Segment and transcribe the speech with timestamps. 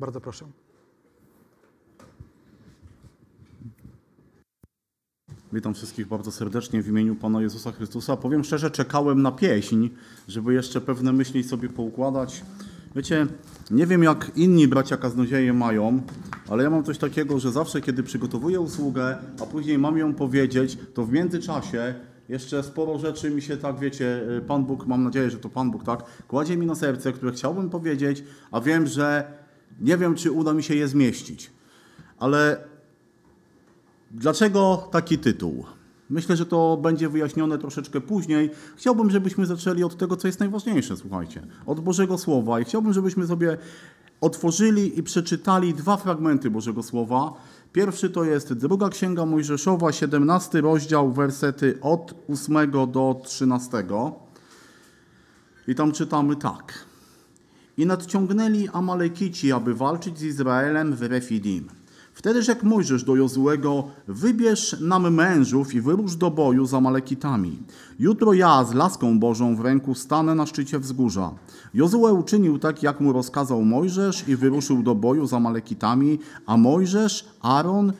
[0.00, 0.46] Bardzo proszę.
[5.52, 8.16] Witam wszystkich bardzo serdecznie w imieniu Pana Jezusa Chrystusa.
[8.16, 9.88] Powiem szczerze, czekałem na pieśń,
[10.28, 12.44] żeby jeszcze pewne myśli sobie poukładać.
[12.96, 13.26] Wiecie,
[13.70, 16.02] nie wiem jak inni bracia kaznodzieje mają,
[16.48, 20.78] ale ja mam coś takiego, że zawsze kiedy przygotowuję usługę, a później mam ją powiedzieć,
[20.94, 21.94] to w międzyczasie
[22.28, 25.84] jeszcze sporo rzeczy mi się tak, wiecie, Pan Bóg, mam nadzieję, że to Pan Bóg,
[25.84, 29.32] tak, kładzie mi na serce, które chciałbym powiedzieć, a wiem, że
[29.80, 31.50] nie wiem, czy uda mi się je zmieścić.
[32.18, 32.66] Ale
[34.10, 35.64] Dlaczego taki tytuł?
[36.10, 38.50] Myślę, że to będzie wyjaśnione troszeczkę później.
[38.76, 42.60] Chciałbym, żebyśmy zaczęli od tego, co jest najważniejsze, słuchajcie, od Bożego Słowa.
[42.60, 43.56] I chciałbym, żebyśmy sobie
[44.20, 47.32] otworzyli i przeczytali dwa fragmenty Bożego Słowa.
[47.72, 53.84] Pierwszy to jest druga Księga Mojżeszowa, 17 rozdział, wersety od 8 do 13.
[55.68, 56.85] I tam czytamy tak.
[57.78, 61.68] I nadciągnęli Amalekici, aby walczyć z Izraelem w Refidim.
[62.12, 67.58] Wtedy rzekł Mojżesz do Jozłego, wybierz nam mężów i wyrusz do boju z Amalekitami.
[67.98, 71.30] Jutro ja z laską Bożą w ręku stanę na szczycie wzgórza.
[71.74, 77.28] Jozue uczynił tak, jak mu rozkazał Mojżesz i wyruszył do boju z Amalekitami, a Mojżesz,
[77.42, 77.92] Aaron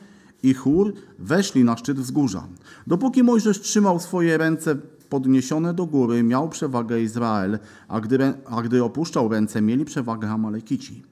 [0.43, 2.47] i Chór weszli na szczyt wzgórza.
[2.87, 4.75] Dopóki Mojżesz trzymał swoje ręce
[5.09, 11.03] podniesione do góry, miał przewagę Izrael, a gdy, a gdy opuszczał ręce, mieli przewagę Amalekici.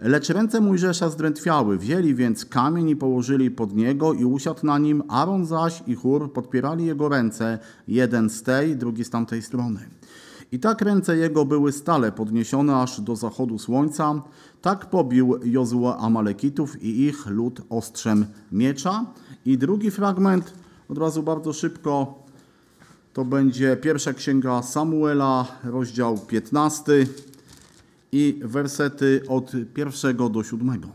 [0.00, 5.02] Lecz ręce Mojżesza zdrętwiały, wzięli więc kamień i położyli pod niego i usiadł na nim,
[5.08, 9.80] Aaron zaś i Chór podpierali jego ręce, jeden z tej, drugi z tamtej strony.
[10.52, 14.22] I tak ręce jego były stale podniesione aż do zachodu słońca.
[14.62, 19.06] Tak pobił Jozue Amalekitów i ich lud ostrzem miecza.
[19.46, 20.54] I drugi fragment,
[20.88, 22.21] od razu bardzo szybko,
[23.12, 26.92] to będzie pierwsza księga Samuela, rozdział 15
[28.12, 30.88] i wersety od pierwszego do siódmego.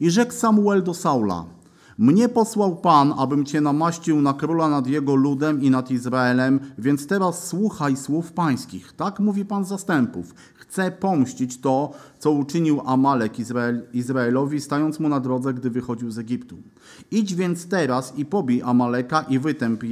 [0.00, 1.44] I rzekł Samuel do Saula,
[2.00, 7.06] mnie posłał Pan, abym Cię namaścił na króla nad jego ludem i nad Izraelem, więc
[7.06, 8.92] teraz słuchaj słów pańskich.
[8.92, 10.34] Tak mówi Pan zastępów.
[10.70, 16.18] Chcę pomścić to, co uczynił Amalek Izrael, Izraelowi, stając mu na drodze, gdy wychodził z
[16.18, 16.56] Egiptu.
[17.10, 19.82] Idź więc teraz i pobij Amaleka i wytęp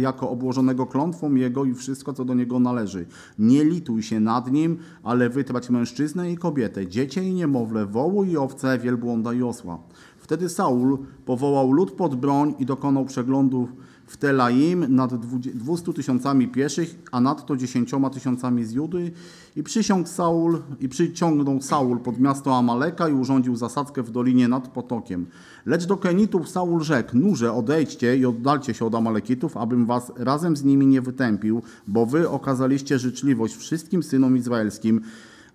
[0.00, 3.06] jako obłożonego klątwą jego i wszystko, co do niego należy.
[3.38, 8.36] Nie lituj się nad nim, ale wytrać mężczyznę i kobietę, dziecię i niemowlę, wołu i
[8.36, 9.78] owce, wielbłąda i osła.
[10.18, 13.68] Wtedy Saul powołał lud pod broń i dokonał przeglądu
[14.08, 15.14] w Telaim nad
[15.54, 19.12] dwustu tysiącami pieszych, a nadto dziesięcioma tysiącami z Judy
[19.56, 24.68] i przysiągł Saul i przyciągnął Saul pod miasto Amaleka i urządził zasadzkę w dolinie nad
[24.68, 25.26] potokiem.
[25.66, 30.56] Lecz do Kenitów Saul rzekł, nurze odejdźcie i oddalcie się od Amalekitów, abym was razem
[30.56, 35.00] z nimi nie wytępił, bo wy okazaliście życzliwość wszystkim synom izraelskim,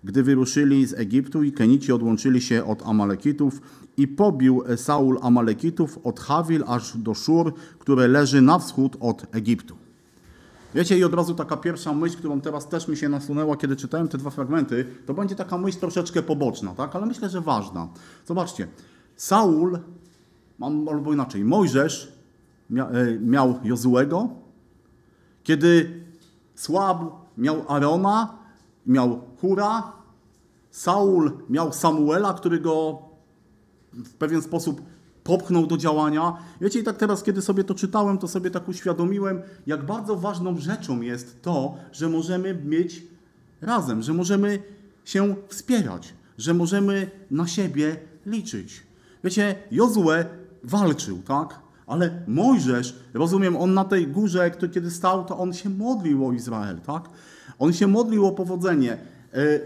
[0.04, 3.60] gdy wyruszyli z Egiptu i Kenici odłączyli się od Amalekitów
[3.96, 9.76] i pobił Saul Amalekitów od Hawil aż do Szur, które leży na wschód od Egiptu.
[10.74, 14.08] Wiecie, i od razu taka pierwsza myśl, którą teraz też mi się nasunęła, kiedy czytałem
[14.08, 16.96] te dwa fragmenty, to będzie taka myśl troszeczkę poboczna, tak?
[16.96, 17.88] ale myślę, że ważna.
[18.26, 18.68] Zobaczcie,
[19.16, 19.78] Saul,
[20.90, 22.12] albo inaczej, Mojżesz
[22.70, 24.28] e, miał Jozuego,
[25.42, 26.00] kiedy
[26.54, 27.02] Słab
[27.38, 28.38] miał Arona,
[28.86, 29.92] miał Hura,
[30.70, 33.02] Saul miał Samuela, który go
[33.92, 34.82] w pewien sposób
[35.24, 36.36] popchnął do działania.
[36.60, 40.56] Wiecie, i tak teraz, kiedy sobie to czytałem, to sobie tak uświadomiłem, jak bardzo ważną
[40.58, 43.02] rzeczą jest to, że możemy mieć
[43.60, 44.62] razem, że możemy
[45.04, 47.96] się wspierać, że możemy na siebie
[48.26, 48.82] liczyć.
[49.24, 50.24] Wiecie, Jozue
[50.62, 51.58] walczył, tak?
[51.86, 56.80] Ale Mojżesz, rozumiem, on na tej górze, kiedy stał, to on się modlił o Izrael,
[56.80, 57.08] tak?
[57.58, 59.13] On się modlił o powodzenie.
[59.34, 59.60] E,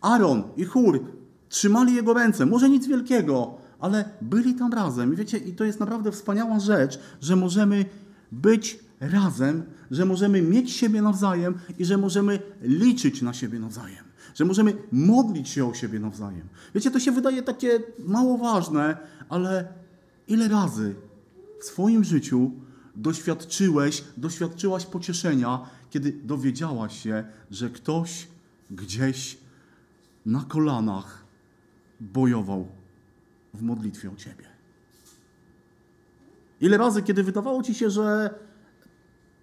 [0.00, 1.04] Aaron i Chór
[1.48, 5.12] trzymali jego ręce, może nic wielkiego, ale byli tam razem.
[5.12, 7.84] I wiecie, i to jest naprawdę wspaniała rzecz, że możemy
[8.32, 14.04] być razem, że możemy mieć siebie nawzajem i że możemy liczyć na siebie nawzajem.
[14.34, 16.48] Że możemy modlić się o siebie nawzajem.
[16.74, 18.96] Wiecie, to się wydaje takie mało ważne,
[19.28, 19.68] ale
[20.28, 20.94] ile razy
[21.60, 22.50] w swoim życiu
[22.96, 25.60] doświadczyłeś, doświadczyłaś pocieszenia,
[25.90, 28.28] kiedy dowiedziałaś się, że ktoś
[28.72, 29.38] gdzieś
[30.26, 31.24] na kolanach
[32.00, 32.68] bojował
[33.54, 34.44] w modlitwie o Ciebie.
[36.60, 38.34] Ile razy, kiedy wydawało Ci się, że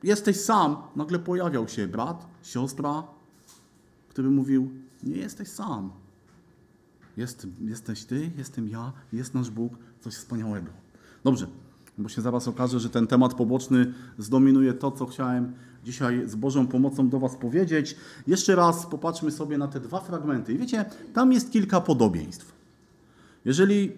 [0.03, 3.03] jesteś sam, nagle pojawiał się brat, siostra,
[4.09, 4.71] który mówił:
[5.03, 5.91] Nie jesteś sam.
[7.17, 10.71] Jest, jesteś Ty, jestem ja, jest nasz Bóg, coś wspaniałego.
[11.23, 11.47] Dobrze,
[11.97, 15.53] bo się zaraz okaże, że ten temat poboczny zdominuje to, co chciałem
[15.83, 17.95] dzisiaj z Bożą pomocą do Was powiedzieć.
[18.27, 20.53] Jeszcze raz popatrzmy sobie na te dwa fragmenty.
[20.53, 22.53] I wiecie, tam jest kilka podobieństw.
[23.45, 23.91] Jeżeli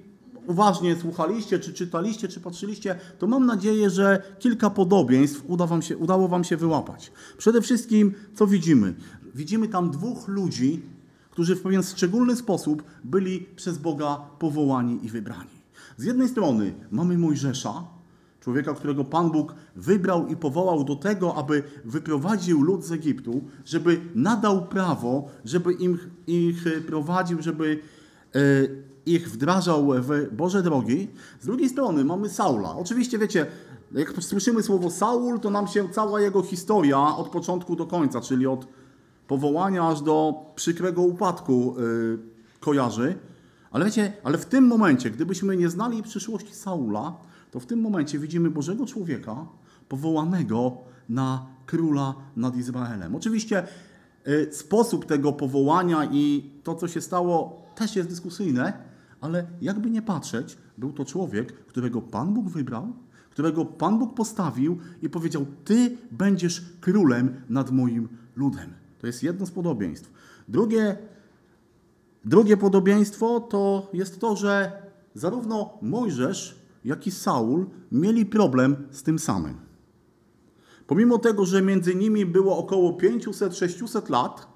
[0.47, 5.97] uważnie słuchaliście, czy czytaliście, czy patrzyliście, to mam nadzieję, że kilka podobieństw uda wam się,
[5.97, 7.11] udało Wam się wyłapać.
[7.37, 8.93] Przede wszystkim, co widzimy?
[9.35, 10.81] Widzimy tam dwóch ludzi,
[11.31, 15.61] którzy w pewien szczególny sposób byli przez Boga powołani i wybrani.
[15.97, 17.83] Z jednej strony mamy Mojżesza,
[18.41, 24.01] człowieka, którego Pan Bóg wybrał i powołał do tego, aby wyprowadził lud z Egiptu, żeby
[24.15, 27.79] nadał prawo, żeby im, ich prowadził, żeby
[28.35, 28.39] e,
[29.05, 31.07] ich wdrażał w Boże drogi.
[31.39, 32.75] Z drugiej strony mamy Saula.
[32.75, 33.45] Oczywiście wiecie,
[33.91, 38.47] jak słyszymy słowo Saul, to nam się cała jego historia od początku do końca, czyli
[38.47, 38.67] od
[39.27, 42.19] powołania aż do przykrego upadku yy,
[42.59, 43.15] kojarzy.
[43.71, 47.17] Ale wiecie, ale w tym momencie, gdybyśmy nie znali przyszłości Saula,
[47.51, 49.45] to w tym momencie widzimy Bożego człowieka
[49.89, 50.77] powołanego
[51.09, 53.15] na króla nad Izraelem.
[53.15, 53.67] Oczywiście
[54.25, 58.73] yy, sposób tego powołania i to, co się stało, też jest dyskusyjne,
[59.21, 62.93] ale jakby nie patrzeć, był to człowiek, którego Pan Bóg wybrał,
[63.29, 68.73] którego Pan Bóg postawił i powiedział: Ty będziesz królem nad moim ludem.
[68.99, 70.11] To jest jedno z podobieństw.
[70.47, 70.97] Drugie,
[72.25, 74.81] drugie podobieństwo to jest to, że
[75.15, 79.55] zarówno Mojżesz, jak i Saul mieli problem z tym samym.
[80.87, 84.47] Pomimo tego, że między nimi było około 500-600 lat,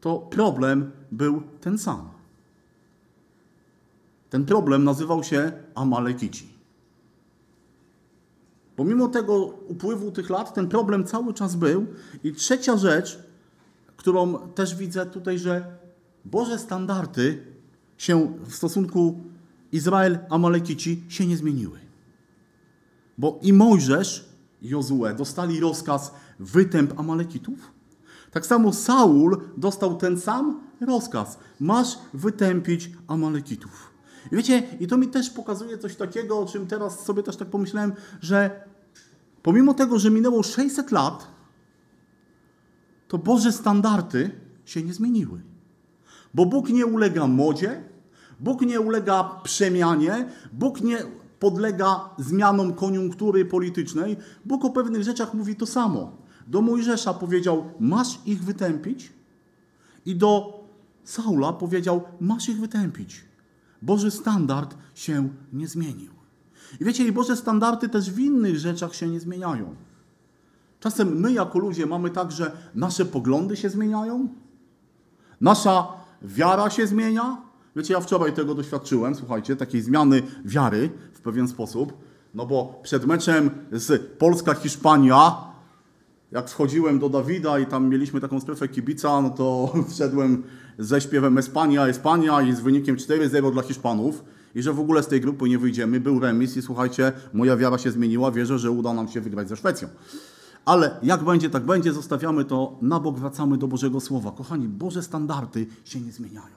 [0.00, 2.08] to problem był ten sam.
[4.30, 6.56] Ten problem nazywał się Amalekici.
[8.76, 11.86] Pomimo tego upływu tych lat, ten problem cały czas był.
[12.24, 13.18] I trzecia rzecz,
[13.96, 15.76] którą też widzę tutaj, że
[16.24, 17.42] Boże standardy
[17.98, 19.20] się w stosunku
[19.72, 21.78] Izrael-Amalekici się nie zmieniły.
[23.18, 24.28] Bo i Mojżesz,
[24.62, 27.72] i Jozue dostali rozkaz wytęp Amalekitów.
[28.30, 31.38] Tak samo Saul dostał ten sam rozkaz.
[31.60, 33.90] Masz wytępić Amalekitów.
[34.32, 37.48] I wiecie, i to mi też pokazuje coś takiego, o czym teraz sobie też tak
[37.48, 38.64] pomyślałem, że
[39.42, 41.26] pomimo tego, że minęło 600 lat,
[43.08, 44.30] to Boże standardy
[44.64, 45.42] się nie zmieniły.
[46.34, 47.82] Bo Bóg nie ulega modzie,
[48.40, 50.98] Bóg nie ulega przemianie, Bóg nie
[51.38, 54.16] podlega zmianom koniunktury politycznej.
[54.44, 56.12] Bóg o pewnych rzeczach mówi to samo.
[56.46, 59.12] Do Mojżesza powiedział, masz ich wytępić
[60.06, 60.60] i do
[61.04, 63.24] Saula powiedział, masz ich wytępić.
[63.82, 66.10] Boży standard się nie zmienił.
[66.80, 69.74] I wiecie, i Boże standardy też w innych rzeczach się nie zmieniają.
[70.80, 74.28] Czasem my jako ludzie mamy tak, że nasze poglądy się zmieniają,
[75.40, 75.86] nasza
[76.22, 77.45] wiara się zmienia.
[77.76, 81.92] Wiecie, ja wczoraj tego doświadczyłem, słuchajcie, takiej zmiany wiary w pewien sposób.
[82.34, 85.36] No bo przed meczem z Polska-Hiszpania,
[86.32, 90.42] jak wchodziłem do Dawida i tam mieliśmy taką strefę kibica, no to wszedłem
[90.78, 94.24] ze śpiewem Espania, Espania i z wynikiem 4-0 dla Hiszpanów
[94.54, 96.00] i że w ogóle z tej grupy nie wyjdziemy.
[96.00, 99.56] Był remis i słuchajcie, moja wiara się zmieniła, wierzę, że uda nam się wygrać ze
[99.56, 99.88] Szwecją.
[100.64, 104.32] Ale jak będzie, tak będzie, zostawiamy to na bok, wracamy do Bożego Słowa.
[104.32, 106.55] Kochani, Boże standardy się nie zmieniają.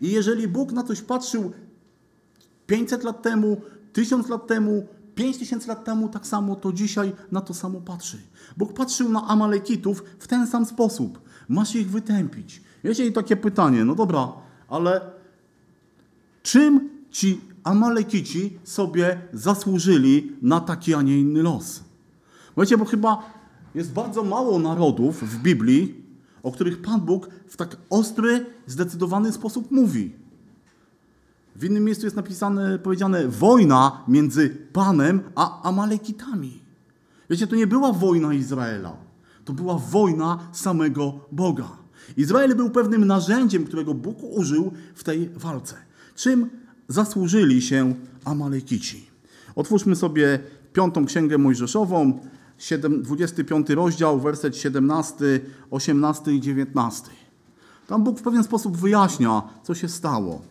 [0.00, 1.52] I jeżeli Bóg na coś patrzył
[2.66, 3.60] 500 lat temu,
[3.92, 8.18] 1000 lat temu, 5000 lat temu, tak samo to dzisiaj na to samo patrzy.
[8.56, 11.20] Bóg patrzył na Amalekitów w ten sam sposób.
[11.48, 12.62] Masz ich wytępić.
[12.84, 14.32] Wiecie, i takie pytanie, no dobra,
[14.68, 15.00] ale
[16.42, 21.80] czym ci Amalekici sobie zasłużyli na taki, a nie inny los?
[22.56, 23.22] Wiecie, bo chyba
[23.74, 26.01] jest bardzo mało narodów w Biblii,
[26.42, 30.12] o których Pan Bóg w tak ostry, zdecydowany sposób mówi.
[31.56, 36.62] W innym miejscu jest napisane, powiedziane wojna między Panem a Amalekitami.
[37.30, 38.96] Wiecie, to nie była wojna Izraela.
[39.44, 41.68] To była wojna samego Boga.
[42.16, 45.76] Izrael był pewnym narzędziem, którego Bóg użył w tej walce.
[46.14, 46.50] Czym
[46.88, 47.94] zasłużyli się
[48.24, 49.06] Amalekici?
[49.54, 50.38] Otwórzmy sobie
[50.72, 52.20] piątą księgę Mojżeszową,
[53.02, 55.40] 25 rozdział, werset 17,
[55.70, 57.10] 18 i 19.
[57.86, 60.42] Tam Bóg w pewien sposób wyjaśnia, co się stało.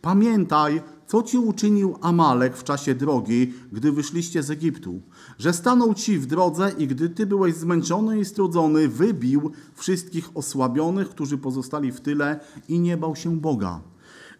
[0.00, 5.00] Pamiętaj, co ci uczynił Amalek w czasie drogi, gdy wyszliście z Egiptu,
[5.38, 11.08] że stanął ci w drodze i gdy ty byłeś zmęczony i strudzony, wybił wszystkich osłabionych,
[11.08, 13.80] którzy pozostali w tyle i nie bał się Boga.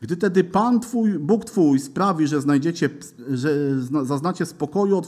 [0.01, 2.91] Gdy tedy Pan Twój, Bóg Twój sprawi, że znajdziecie,
[3.31, 5.07] że zaznacie spokoju od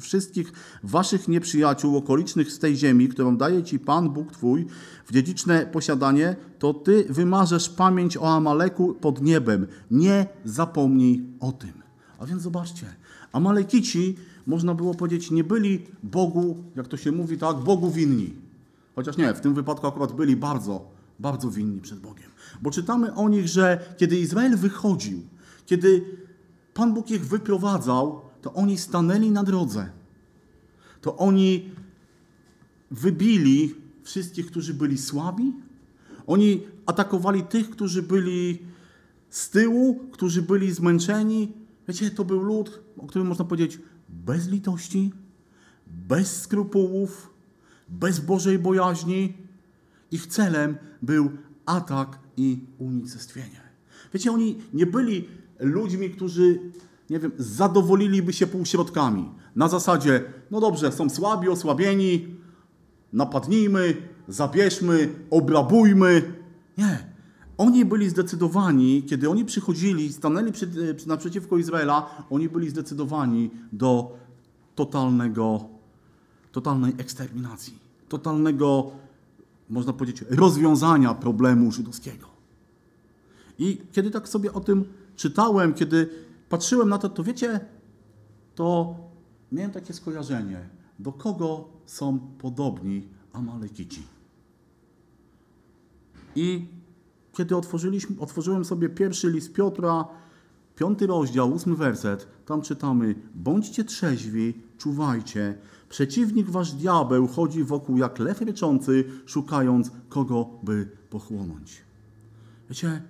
[0.00, 0.52] wszystkich,
[0.82, 4.66] Waszych nieprzyjaciół okolicznych z tej ziemi, którą daje Ci Pan Bóg Twój
[5.06, 9.66] w dziedziczne posiadanie, to Ty wymarzesz pamięć o Amaleku pod niebem.
[9.90, 11.72] Nie zapomnij o tym.
[12.18, 12.86] A więc zobaczcie,
[13.32, 18.34] Amalekici, można było powiedzieć, nie byli Bogu, jak to się mówi, tak, Bogu winni.
[18.94, 20.90] Chociaż nie, w tym wypadku akurat byli bardzo,
[21.22, 22.30] bardzo winni przed Bogiem.
[22.62, 25.22] Bo czytamy o nich, że kiedy Izrael wychodził,
[25.66, 26.04] Kiedy
[26.74, 29.90] Pan Bóg ich wyprowadzał, to oni stanęli na drodze.
[31.00, 31.70] To oni
[32.90, 35.52] wybili wszystkich, którzy byli słabi.
[36.26, 38.58] Oni atakowali tych, którzy byli
[39.30, 41.52] z tyłu, którzy byli zmęczeni.
[41.88, 45.12] Wiecie, to był lud, o którym można powiedzieć bez litości,
[45.86, 47.30] bez skrupułów,
[47.88, 49.34] bez Bożej bojaźni.
[50.12, 51.30] Ich celem był
[51.66, 53.60] atak i unicestwienie.
[54.14, 55.28] Wiecie, oni nie byli
[55.60, 56.60] ludźmi, którzy,
[57.10, 59.28] nie wiem, zadowoliliby się półśrodkami.
[59.56, 62.36] Na zasadzie, no dobrze, są słabi, osłabieni,
[63.12, 63.96] napadnijmy,
[64.28, 66.22] zabierzmy, obrabujmy.
[66.78, 67.12] Nie.
[67.58, 74.18] Oni byli zdecydowani, kiedy oni przychodzili, stanęli przed, naprzeciwko Izraela, oni byli zdecydowani do
[74.74, 75.64] totalnego,
[76.52, 77.78] totalnej eksterminacji,
[78.08, 78.92] totalnego,
[79.72, 82.26] można powiedzieć, rozwiązania problemu żydowskiego.
[83.58, 84.84] I kiedy tak sobie o tym
[85.16, 86.08] czytałem, kiedy
[86.48, 87.60] patrzyłem na to, to wiecie,
[88.54, 88.96] to
[89.52, 94.02] miałem takie skojarzenie, do kogo są podobni Amalekici.
[96.36, 96.66] I
[97.32, 100.04] kiedy otworzyliśmy, otworzyłem sobie pierwszy list Piotra,
[100.76, 105.58] piąty rozdział, ósmy werset, tam czytamy: Bądźcie trzeźwi, czuwajcie.
[105.92, 111.82] Przeciwnik wasz diabeł chodzi wokół jak lew ryczący, szukając kogo by pochłonąć.
[112.68, 113.02] Wiecie,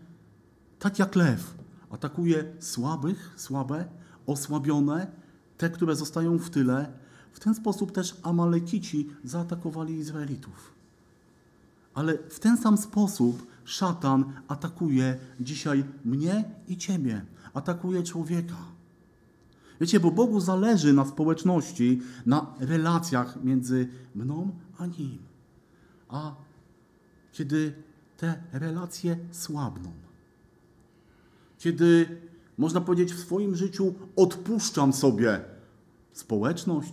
[0.78, 1.54] tak jak lew
[1.90, 3.84] atakuje słabych, słabe,
[4.26, 5.06] osłabione,
[5.58, 6.92] te, które zostają w tyle,
[7.32, 10.74] w ten sposób też Amalekici zaatakowali Izraelitów.
[11.94, 17.24] Ale w ten sam sposób szatan atakuje dzisiaj mnie i ciebie.
[17.54, 18.56] Atakuje człowieka.
[19.82, 25.18] Wiecie, bo Bogu zależy na społeczności, na relacjach między mną a nim.
[26.08, 26.34] A
[27.32, 27.74] kiedy
[28.16, 29.92] te relacje słabną,
[31.58, 32.20] kiedy
[32.58, 35.40] można powiedzieć w swoim życiu odpuszczam sobie
[36.12, 36.92] społeczność,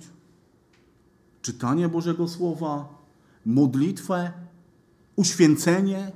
[1.42, 3.04] czytanie Bożego Słowa,
[3.46, 4.32] modlitwę,
[5.16, 6.12] uświęcenie,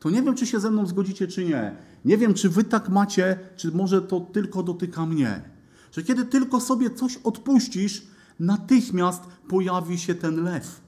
[0.00, 1.76] to nie wiem, czy się ze mną zgodzicie, czy nie.
[2.04, 5.42] Nie wiem, czy wy tak macie, czy może to tylko dotyka mnie.
[5.92, 8.06] Że kiedy tylko sobie coś odpuścisz,
[8.38, 10.80] natychmiast pojawi się ten lew.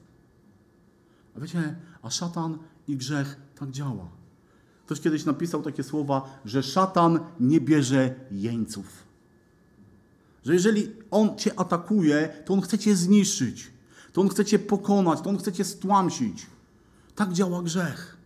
[1.37, 2.57] A wiecie, a szatan
[2.87, 4.09] i grzech tak działa.
[4.85, 9.07] Ktoś kiedyś napisał takie słowa, że szatan nie bierze jeńców.
[10.45, 13.71] Że jeżeli on cię atakuje, to on chce cię zniszczyć,
[14.13, 16.47] to on chce cię pokonać, to on chce cię stłamsić.
[17.15, 18.16] Tak działa grzech.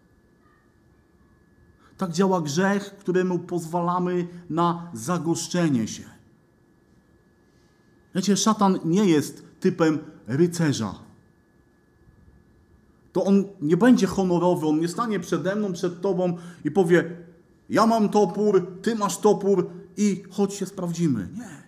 [2.01, 6.03] Tak działa grzech, któremu pozwalamy na zagoszczenie się.
[8.15, 10.95] Wiecie, szatan nie jest typem rycerza.
[13.13, 17.17] To on nie będzie honorowy, on nie stanie przede mną, przed tobą i powie:
[17.69, 21.29] Ja mam topór, ty masz topór i chodź się sprawdzimy.
[21.37, 21.63] Nie,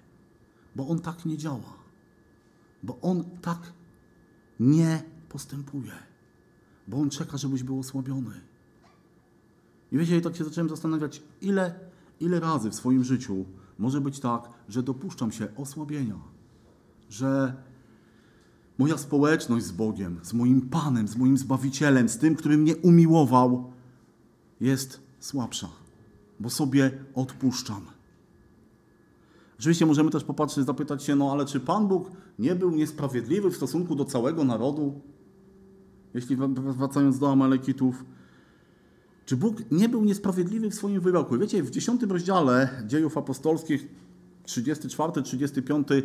[0.75, 1.73] bo on tak nie działa.
[2.83, 3.73] Bo on tak
[4.59, 5.93] nie postępuje.
[6.87, 8.52] Bo on czeka, żebyś był osłabiony.
[9.93, 11.73] I wiecie, tak się zacząłem zastanawiać, ile,
[12.19, 13.45] ile razy w swoim życiu
[13.79, 16.15] może być tak, że dopuszczam się osłabienia,
[17.09, 17.53] że
[18.77, 23.71] moja społeczność z Bogiem, z moim Panem, z moim Zbawicielem, z tym, który mnie umiłował,
[24.61, 25.69] jest słabsza,
[26.39, 27.81] bo sobie odpuszczam.
[29.59, 33.55] Oczywiście możemy też popatrzeć, zapytać się, no ale czy Pan Bóg nie był niesprawiedliwy w
[33.55, 35.01] stosunku do całego narodu?
[36.13, 38.03] Jeśli wracając do Amalekitów,
[39.25, 41.37] czy Bóg nie był niesprawiedliwy w swoim wyroku?
[41.37, 43.87] Wiecie, w 10 rozdziale dziejów apostolskich,
[44.47, 46.01] 34-35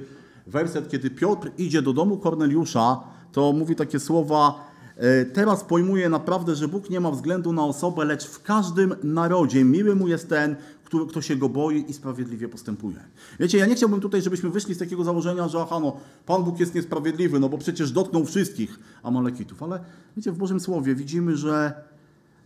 [0.47, 3.01] werset, kiedy Piotr idzie do domu Korneliusza,
[3.33, 8.05] to mówi takie słowa: e, Teraz pojmuję naprawdę, że Bóg nie ma względu na osobę,
[8.05, 12.49] lecz w każdym narodzie miły mu jest ten, który, kto się go boi i sprawiedliwie
[12.49, 13.05] postępuje.
[13.41, 15.97] Wiecie, ja nie chciałbym tutaj, żebyśmy wyszli z takiego założenia, że aha, no,
[16.27, 19.63] Pan Bóg jest niesprawiedliwy, no bo przecież dotknął wszystkich Amalekitów.
[19.63, 19.81] Ale
[20.17, 21.73] wiecie, w Bożym Słowie widzimy, że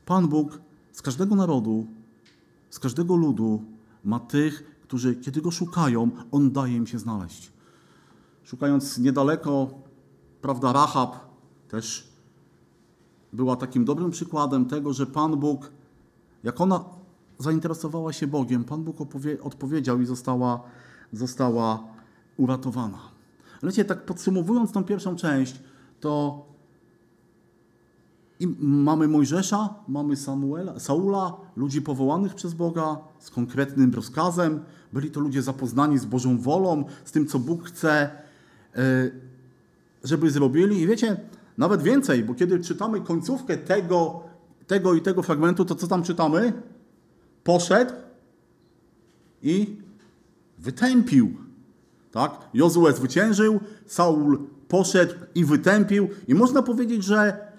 [0.07, 0.61] Pan Bóg
[0.93, 1.87] z każdego narodu,
[2.71, 3.63] z każdego ludu
[4.05, 7.53] ma tych, którzy kiedy go szukają, On daje im się znaleźć.
[8.45, 9.71] Szukając niedaleko,
[10.41, 11.17] prawda, Rahab
[11.69, 12.13] też
[13.33, 15.71] była takim dobrym przykładem tego, że Pan Bóg,
[16.45, 16.85] jak ona
[17.39, 18.97] zainteresowała się Bogiem, Pan Bóg
[19.43, 20.63] odpowiedział i została,
[21.13, 21.85] została
[22.37, 22.99] uratowana.
[23.63, 25.61] Ale wiecie, tak podsumowując tą pierwszą część,
[26.01, 26.45] to
[28.43, 34.61] i mamy Mojżesza, mamy Samuela, Saula, ludzi powołanych przez Boga z konkretnym rozkazem.
[34.93, 38.11] Byli to ludzie zapoznani z Bożą wolą, z tym, co Bóg chce,
[38.77, 39.11] e,
[40.05, 40.81] żeby zrobili.
[40.81, 41.17] I wiecie,
[41.59, 44.23] nawet więcej, bo kiedy czytamy końcówkę tego,
[44.67, 46.53] tego i tego fragmentu, to co tam czytamy?
[47.45, 47.93] Poszedł
[49.43, 49.77] i
[50.59, 51.37] wytępił.
[52.13, 52.33] Tak?
[52.55, 56.09] Jozue zwyciężył, Saul poszedł i wytępił.
[56.29, 57.52] I można powiedzieć, że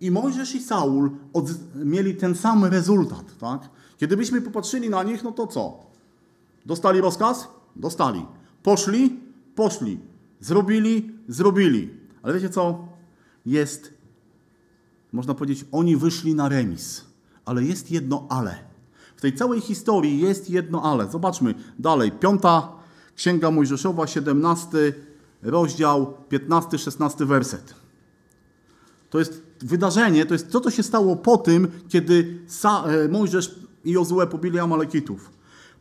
[0.00, 3.38] i Mojżesz i Saul od, mieli ten sam rezultat.
[3.38, 3.68] Tak?
[3.98, 5.78] Kiedy byśmy popatrzyli na nich, no to co?
[6.66, 7.48] Dostali rozkaz?
[7.76, 8.26] Dostali.
[8.62, 9.20] Poszli?
[9.54, 9.98] Poszli.
[10.40, 11.12] Zrobili?
[11.28, 11.90] Zrobili.
[12.22, 12.88] Ale wiecie co?
[13.46, 13.94] Jest,
[15.12, 17.04] można powiedzieć, oni wyszli na remis.
[17.44, 18.58] Ale jest jedno ale.
[19.16, 21.10] W tej całej historii jest jedno ale.
[21.10, 22.12] Zobaczmy dalej.
[22.12, 22.72] Piąta
[23.16, 24.92] Księga Mojżeszowa, 17
[25.42, 27.74] rozdział, 15-16 werset.
[29.10, 33.90] To jest wydarzenie, to jest to, co się stało po tym, kiedy e, Mojżesz i
[33.90, 35.30] Jozue pobili Amalekitów.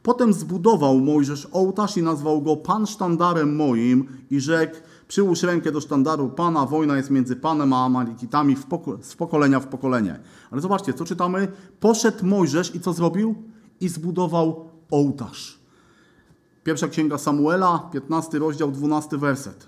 [0.03, 4.75] Potem zbudował Mojżesz ołtarz i nazwał go Pan sztandarem moim i rzekł,
[5.07, 8.55] przyłóż rękę do sztandaru Pana, wojna jest między Panem a Amalekitami
[9.01, 10.19] z pokolenia w pokolenie.
[10.51, 11.47] Ale zobaczcie, co czytamy?
[11.79, 13.35] Poszedł Mojżesz i co zrobił?
[13.81, 15.59] I zbudował ołtarz.
[16.63, 19.67] Pierwsza księga Samuela, 15 rozdział, 12 werset.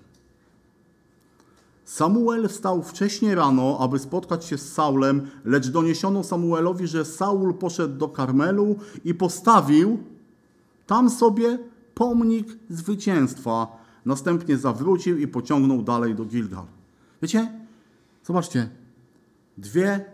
[1.91, 7.98] Samuel wstał wcześnie rano, aby spotkać się z Saulem, lecz doniesiono Samuelowi, że Saul poszedł
[7.98, 10.03] do Karmelu i postawił
[10.88, 11.60] tam sobie
[11.93, 13.67] pomnik zwycięstwa.
[14.05, 16.65] Następnie zawrócił i pociągnął dalej do Gilgal.
[17.21, 17.51] Wiecie?
[18.24, 18.69] Zobaczcie.
[19.57, 20.05] Dwie,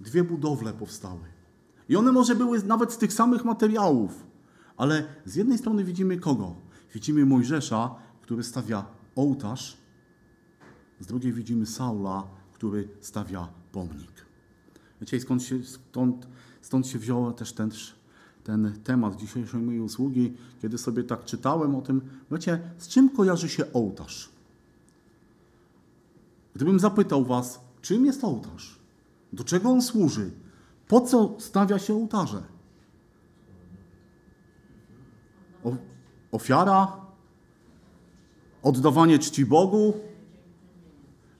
[0.00, 1.24] dwie budowle powstały.
[1.88, 4.26] I one może były nawet z tych samych materiałów.
[4.76, 6.54] Ale z jednej strony widzimy kogo?
[6.94, 8.84] Widzimy Mojżesza, który stawia
[9.16, 9.79] ołtarz,
[11.00, 14.26] z drugiej widzimy Saula, który stawia pomnik.
[15.00, 16.26] Wiecie, skąd się, stąd,
[16.62, 17.70] stąd się wziął też ten,
[18.44, 22.00] ten temat dzisiejszej mojej usługi, kiedy sobie tak czytałem o tym.
[22.30, 24.30] Wiecie, z czym kojarzy się ołtarz?
[26.54, 28.78] Gdybym zapytał was, czym jest ołtarz?
[29.32, 30.30] Do czego on służy?
[30.88, 32.42] Po co stawia się ołtarze?
[36.32, 36.96] ofiara,
[38.62, 39.94] oddawanie czci Bogu,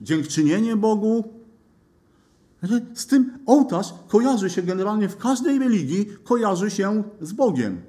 [0.00, 1.24] dziękczynienie Bogu.
[2.94, 7.80] Z tym ołtarz kojarzy się generalnie w każdej religii, kojarzy się z Bogiem.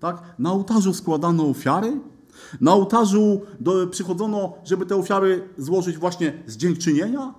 [0.00, 0.22] Tak?
[0.38, 2.00] Na ołtarzu składano ofiary,
[2.60, 7.34] na ołtarzu do, przychodzono, żeby te ofiary złożyć właśnie z dziękczynienia,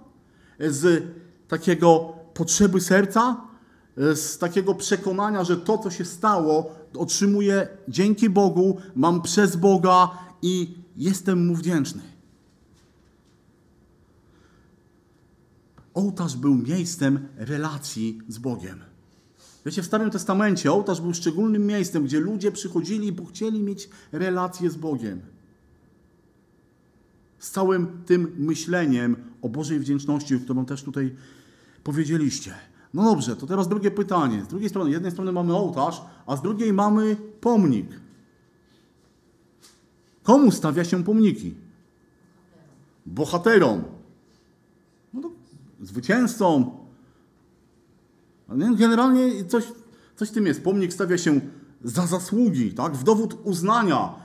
[0.60, 1.04] z
[1.48, 3.42] takiego potrzeby serca,
[3.98, 10.10] z takiego przekonania, że to, co się stało, otrzymuję dzięki Bogu, mam przez Boga
[10.42, 12.17] i jestem Mu wdzięczny.
[15.98, 18.80] Ołtarz był miejscem relacji z Bogiem.
[19.66, 24.70] Wiecie, w Starym Testamencie ołtarz był szczególnym miejscem, gdzie ludzie przychodzili, bo chcieli mieć relację
[24.70, 25.22] z Bogiem.
[27.40, 31.16] Z całym tym myśleniem o Bożej wdzięczności, o którą też tutaj
[31.84, 32.54] powiedzieliście.
[32.94, 34.44] No dobrze, to teraz drugie pytanie.
[34.44, 37.88] Z drugiej strony, z jednej strony mamy ołtarz, a z drugiej mamy pomnik.
[40.24, 41.56] Komu stawia się pomniki?
[43.06, 43.97] Bohaterom.
[45.80, 46.72] No to zwycięzcom.
[48.78, 49.64] Generalnie coś,
[50.16, 50.64] coś tym jest.
[50.64, 51.40] Pomnik stawia się
[51.84, 52.98] za zasługi, tak?
[52.98, 54.16] w dowód uznania.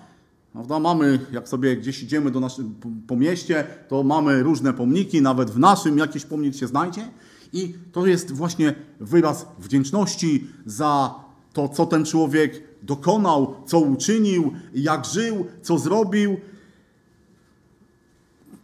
[0.53, 0.79] Prawda?
[0.79, 5.51] Mamy, jak sobie gdzieś idziemy do naszym, po, po mieście, to mamy różne pomniki, nawet
[5.51, 7.09] w naszym jakiś pomnik się znajdzie.
[7.53, 11.15] I to jest właśnie wyraz wdzięczności za
[11.53, 16.37] to, co ten człowiek dokonał, co uczynił, jak żył, co zrobił.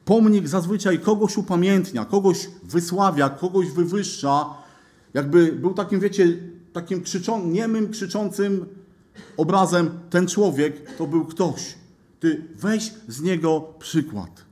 [0.08, 4.54] Pomnik zazwyczaj kogoś upamiętnia, kogoś wysławia, kogoś wywyższa.
[5.14, 6.38] Jakby był takim, wiecie,
[6.72, 8.66] takim krzyczą, niemym, krzyczącym
[9.36, 11.74] obrazem ten człowiek, to był ktoś.
[12.20, 14.44] Ty weź z niego przykład.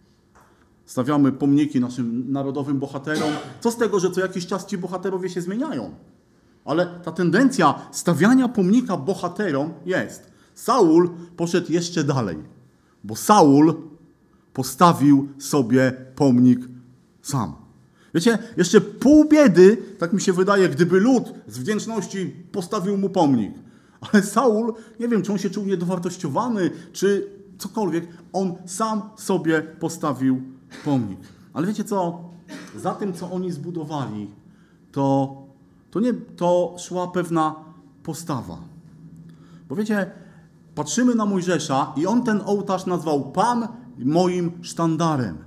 [0.86, 3.32] Stawiamy pomniki naszym narodowym bohaterom.
[3.60, 5.94] Co z tego, że co jakiś czas ci bohaterowie się zmieniają?
[6.64, 10.30] Ale ta tendencja stawiania pomnika bohaterom jest.
[10.54, 12.36] Saul poszedł jeszcze dalej,
[13.04, 13.95] bo Saul
[14.56, 16.60] postawił sobie pomnik
[17.22, 17.54] sam.
[18.14, 23.54] Wiecie, jeszcze pół biedy, tak mi się wydaje, gdyby lud z wdzięczności postawił mu pomnik.
[24.00, 30.42] Ale Saul, nie wiem, czy on się czuł niedowartościowany, czy cokolwiek, on sam sobie postawił
[30.84, 31.18] pomnik.
[31.52, 32.30] Ale wiecie co?
[32.76, 34.30] Za tym, co oni zbudowali,
[34.92, 35.36] to,
[35.90, 37.54] to, nie, to szła pewna
[38.02, 38.58] postawa.
[39.68, 40.10] Bo wiecie,
[40.74, 45.38] patrzymy na Mojżesza i on ten ołtarz nazwał Pan moim sztandarem.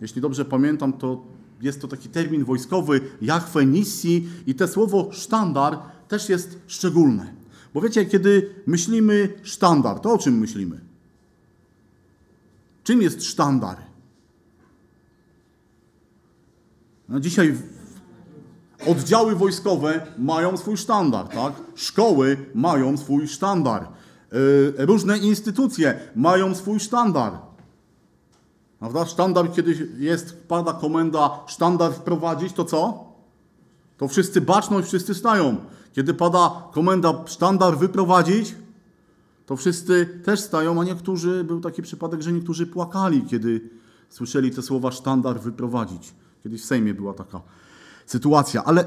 [0.00, 1.24] Jeśli dobrze pamiętam, to
[1.60, 7.34] jest to taki termin wojskowy, Jahwe Nissi i te słowo sztandar też jest szczególne.
[7.74, 10.80] Bo wiecie, kiedy myślimy sztandar, to o czym myślimy?
[12.84, 13.76] Czym jest sztandar?
[17.08, 17.56] No dzisiaj
[18.86, 21.52] oddziały wojskowe mają swój sztandar, tak?
[21.74, 23.88] Szkoły mają swój sztandar.
[24.32, 27.47] Yy, różne instytucje mają swój sztandar.
[28.78, 29.06] Prawda?
[29.06, 33.04] Sztandar, kiedy jest, pada komenda sztandar wprowadzić, to co?
[33.96, 35.56] To wszyscy baczną i wszyscy stają.
[35.92, 38.54] Kiedy pada komenda sztandar wyprowadzić,
[39.46, 43.70] to wszyscy też stają, a niektórzy, był taki przypadek, że niektórzy płakali, kiedy
[44.08, 46.14] słyszeli te słowa sztandar wyprowadzić.
[46.42, 47.40] Kiedyś w Sejmie była taka
[48.06, 48.64] sytuacja.
[48.64, 48.84] Ale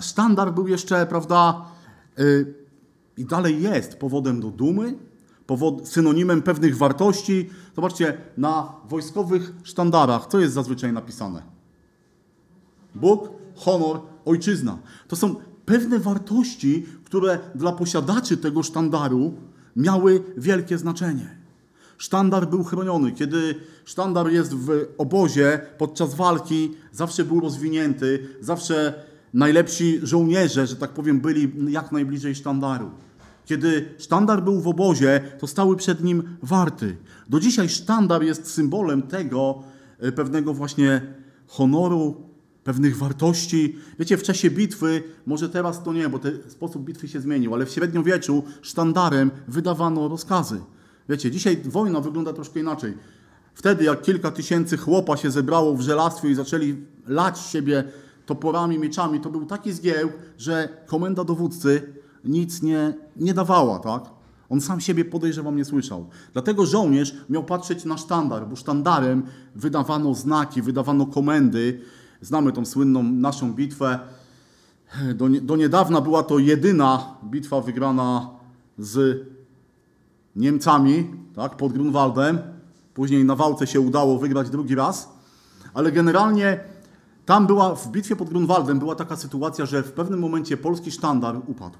[0.00, 1.64] sztandar był jeszcze, prawda,
[2.18, 2.54] yy,
[3.16, 4.94] i dalej jest powodem do dumy,
[5.84, 7.50] synonimem pewnych wartości.
[7.76, 11.42] Zobaczcie, na wojskowych sztandarach, co jest zazwyczaj napisane?
[12.94, 14.78] Bóg, honor, ojczyzna.
[15.08, 15.34] To są
[15.66, 19.34] pewne wartości, które dla posiadaczy tego sztandaru
[19.76, 21.36] miały wielkie znaczenie.
[21.98, 23.12] Sztandar był chroniony.
[23.12, 23.54] Kiedy
[23.84, 29.04] sztandar jest w obozie podczas walki, zawsze był rozwinięty, zawsze
[29.34, 32.90] najlepsi żołnierze, że tak powiem, byli jak najbliżej sztandaru.
[33.44, 36.96] Kiedy sztandar był w obozie, to stały przed nim warty.
[37.28, 39.62] Do dzisiaj sztandar jest symbolem tego
[39.98, 41.00] e, pewnego właśnie
[41.46, 42.16] honoru,
[42.64, 43.76] pewnych wartości.
[43.98, 47.66] Wiecie, w czasie bitwy, może teraz to nie, bo ten sposób bitwy się zmienił, ale
[47.66, 50.60] w średniowieczu sztandarem wydawano rozkazy.
[51.08, 52.94] Wiecie, dzisiaj wojna wygląda troszkę inaczej.
[53.54, 56.76] Wtedy, jak kilka tysięcy chłopa się zebrało w żelastwie i zaczęli
[57.06, 57.84] lać siebie
[58.26, 64.14] toporami, mieczami, to był taki zgieł, że komenda dowódcy nic nie, nie dawała, tak?
[64.48, 66.06] On sam siebie podejrzewam nie słyszał.
[66.32, 69.22] Dlatego żołnierz miał patrzeć na sztandar, bo sztandarem
[69.54, 71.80] wydawano znaki, wydawano komendy.
[72.20, 73.98] Znamy tą słynną naszą bitwę.
[75.14, 78.30] Do, do niedawna była to jedyna bitwa wygrana
[78.78, 79.26] z
[80.36, 82.38] Niemcami, tak, pod Grunwaldem.
[82.94, 85.12] Później na Wałce się udało wygrać drugi raz.
[85.74, 86.60] Ale generalnie
[87.26, 91.36] tam była, w bitwie pod Grunwaldem była taka sytuacja, że w pewnym momencie polski sztandar
[91.46, 91.76] upadł.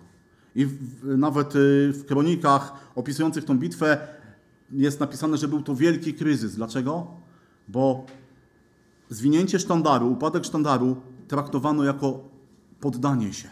[0.54, 3.98] I w, nawet y, w kronikach opisujących tą bitwę
[4.72, 6.56] jest napisane, że był to wielki kryzys.
[6.56, 7.06] Dlaczego?
[7.68, 8.06] Bo
[9.08, 10.96] zwinięcie sztandaru, upadek sztandaru
[11.28, 12.20] traktowano jako
[12.80, 13.48] poddanie się.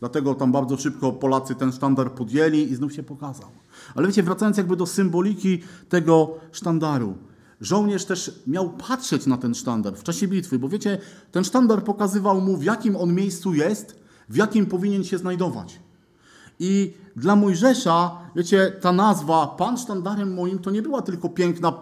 [0.00, 3.50] Dlatego tam bardzo szybko Polacy ten sztandar podjęli i znów się pokazał.
[3.94, 7.14] Ale wiecie, wracając jakby do symboliki tego sztandaru.
[7.60, 10.98] Żołnierz też miał patrzeć na ten sztandar w czasie bitwy, bo wiecie,
[11.32, 13.96] ten sztandar pokazywał mu, w jakim on miejscu jest,
[14.28, 15.80] w jakim powinien się znajdować.
[16.60, 21.72] I dla Mojżesza, wiecie, ta nazwa, Pan sztandarem moim, to nie była tylko piękna,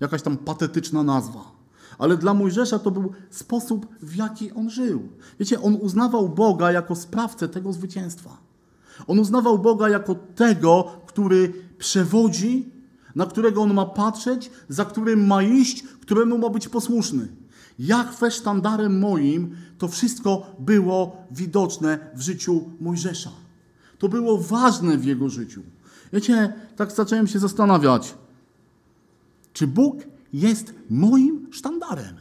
[0.00, 1.56] jakaś tam patetyczna nazwa.
[1.98, 5.08] Ale dla Mojżesza to był sposób, w jaki on żył.
[5.40, 8.36] Wiecie, on uznawał Boga jako sprawcę tego zwycięstwa.
[9.06, 12.72] On uznawał Boga jako tego, który przewodzi,
[13.14, 17.28] na którego on ma patrzeć, za którym ma iść, któremu ma być posłuszny.
[17.78, 23.30] Jak sztandarem moim, to wszystko było widoczne w życiu Mojżesza.
[23.98, 25.62] To było ważne w jego życiu.
[26.12, 28.14] Wiecie, tak zacząłem się zastanawiać,
[29.52, 29.96] czy Bóg
[30.32, 32.16] jest moim sztandarem?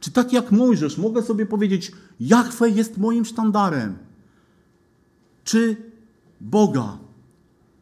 [0.00, 3.98] Czy tak jak Mojżesz mogę sobie powiedzieć, Jachwę jest moim sztandarem?
[5.44, 5.76] Czy
[6.40, 6.98] Boga,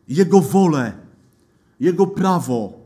[0.09, 0.93] Jego wolę,
[1.81, 2.81] Jego prawo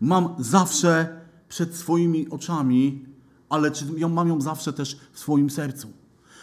[0.00, 3.04] mam zawsze przed swoimi oczami,
[3.48, 5.88] ale czy mam ją zawsze też w swoim sercu?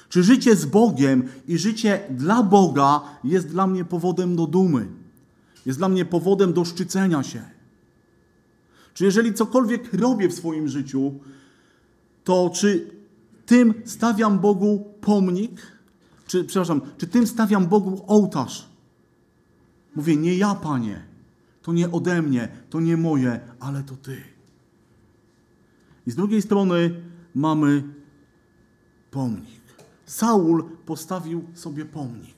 [0.10, 4.88] Czy życie z Bogiem i życie dla Boga jest dla mnie powodem do dumy?
[5.66, 7.42] Jest dla mnie powodem do szczycenia się?
[8.94, 11.14] Czy jeżeli cokolwiek robię w swoim życiu,
[12.24, 12.92] to czy
[13.46, 15.62] tym stawiam Bogu pomnik?
[16.28, 18.70] Czy, przepraszam, czy tym stawiam Bogu ołtarz?
[19.96, 21.04] Mówię, nie ja, Panie,
[21.62, 24.22] to nie ode mnie, to nie moje, ale to Ty.
[26.08, 27.02] I z drugiej strony
[27.36, 27.84] mamy
[29.12, 29.57] pomnik.
[30.08, 32.38] Saul postawił sobie pomnik.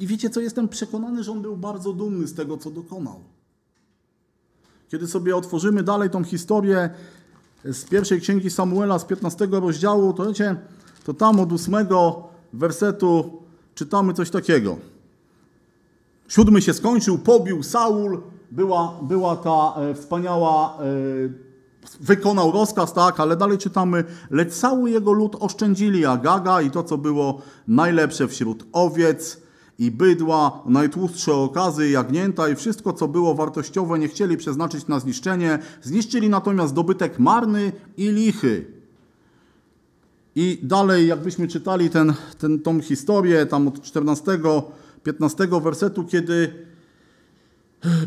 [0.00, 3.20] I wiecie co, jestem przekonany, że on był bardzo dumny z tego, co dokonał.
[4.88, 6.90] Kiedy sobie otworzymy dalej tą historię
[7.64, 10.56] z pierwszej księgi Samuela z 15 rozdziału, to wiecie,
[11.04, 11.74] to tam od 8
[12.52, 13.42] wersetu
[13.74, 14.76] czytamy coś takiego.
[16.28, 18.20] Siódmy się skończył, pobił Saul,
[18.50, 21.47] była, była ta e, wspaniała e,
[22.00, 26.98] wykonał rozkaz, tak, ale dalej czytamy, lecz cały jego lud oszczędzili Agaga i to, co
[26.98, 29.40] było najlepsze wśród owiec
[29.78, 35.58] i bydła, najtłustsze okazy, jagnięta i wszystko, co było wartościowe, nie chcieli przeznaczyć na zniszczenie,
[35.82, 38.66] zniszczyli natomiast dobytek marny i lichy.
[40.34, 44.38] I dalej, jakbyśmy czytali ten, ten, tą historię, tam od 14,
[45.02, 46.68] 15 wersetu, kiedy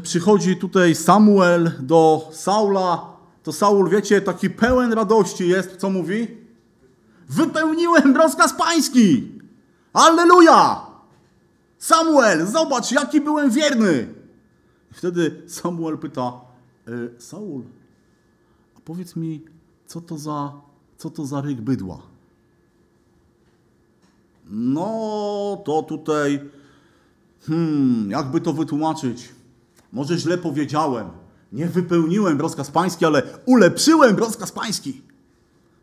[0.04, 3.12] przychodzi tutaj Samuel do Saula,
[3.44, 6.28] to Saul, wiecie, taki pełen radości jest, co mówi?
[7.30, 9.32] Wypełniłem rozkaz pański!
[9.94, 10.82] Alleluja!
[11.78, 14.14] Samuel, zobacz, jaki byłem wierny.
[14.92, 16.42] I wtedy Samuel pyta,
[16.88, 17.64] e, Saul,
[18.78, 19.46] a powiedz mi,
[19.86, 20.54] co to za,
[20.98, 22.02] co to za ryk bydła?
[24.50, 26.40] No, to tutaj,
[27.48, 29.30] hmm, jakby to wytłumaczyć?
[29.92, 31.21] Może źle powiedziałem.
[31.52, 35.02] Nie wypełniłem rozkaz pański, ale ulepszyłem rozkaz pański.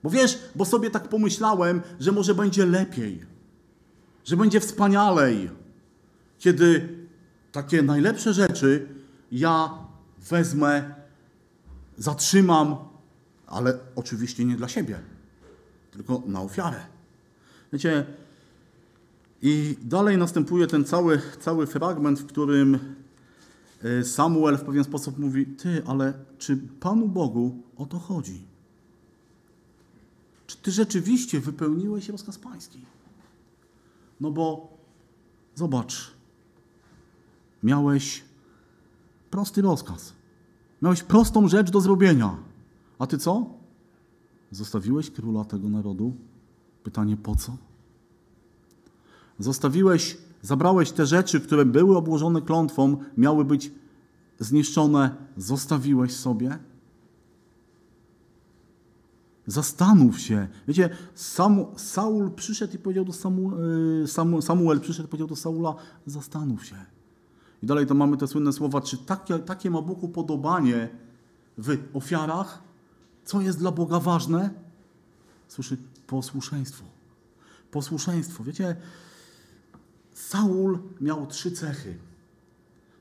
[0.03, 3.21] Bo wiesz, bo sobie tak pomyślałem, że może będzie lepiej,
[4.25, 5.51] że będzie wspanialej,
[6.39, 6.89] kiedy
[7.53, 8.89] takie najlepsze rzeczy
[9.33, 9.71] ja
[10.31, 10.95] wezmę,
[11.97, 12.77] zatrzymam,
[13.47, 15.01] ale oczywiście nie dla siebie,
[15.91, 16.81] tylko na ofiarę.
[17.73, 18.07] Wiecie,
[19.43, 22.79] i dalej następuje ten cały, cały fragment, w którym
[24.03, 28.43] Samuel w pewien sposób mówi: Ty, ale czy Panu Bogu o to chodzi?
[30.47, 32.85] Czy ty rzeczywiście wypełniłeś rozkaz pański?
[34.21, 34.77] No bo
[35.55, 36.13] zobacz,
[37.63, 38.25] miałeś
[39.31, 40.13] prosty rozkaz.
[40.83, 42.37] Miałeś prostą rzecz do zrobienia.
[42.99, 43.47] A ty co?
[44.51, 46.13] Zostawiłeś króla tego narodu?
[46.83, 47.57] Pytanie po co?
[49.39, 53.73] Zostawiłeś, zabrałeś te rzeczy, które były obłożone klątwą, miały być
[54.39, 56.59] zniszczone, zostawiłeś sobie?
[59.47, 60.49] Zastanów się.
[60.69, 63.53] Wiecie, Samu, Saul przyszedł i powiedział do Samu,
[64.05, 65.75] y, Samu, Samuel przyszedł i powiedział do Saula,
[66.07, 66.77] zastanów się.
[67.63, 70.89] I dalej to mamy te słynne słowa, czy takie, takie ma Bóg upodobanie
[71.59, 72.63] w ofiarach?
[73.25, 74.51] Co jest dla Boga ważne?
[75.49, 76.85] Słyszy, posłuszeństwo.
[77.71, 78.45] Posłuszeństwo.
[78.45, 78.77] Wiecie,
[80.19, 81.95] Saul miał trzy cechy.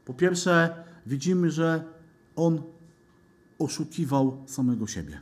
[0.06, 1.84] Po pierwsze, widzimy, że
[2.36, 2.62] on
[3.60, 5.21] oszukiwał samego siebie.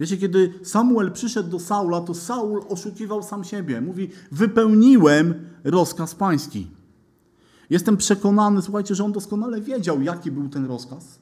[0.00, 3.80] Wiecie, kiedy Samuel przyszedł do Saula, to Saul oszukiwał sam siebie.
[3.80, 6.70] Mówi: Wypełniłem rozkaz pański.
[7.70, 11.18] Jestem przekonany, słuchajcie, że on doskonale wiedział, jaki był ten rozkaz.